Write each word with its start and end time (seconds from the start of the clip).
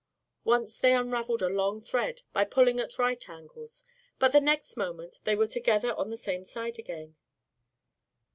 Once 0.45 0.79
they 0.79 0.95
unraveled 0.95 1.43
a 1.43 1.47
long 1.47 1.79
thread 1.79 2.23
by 2.33 2.43
pulling 2.43 2.79
at 2.79 2.97
right 2.97 3.29
angles, 3.29 3.85
but 4.17 4.31
the 4.31 4.41
next 4.41 4.75
moment 4.75 5.19
they 5.25 5.35
were 5.35 5.45
together 5.45 5.93
on 5.93 6.09
the 6.09 6.17
same 6.17 6.43
side 6.43 6.79
again. 6.79 7.15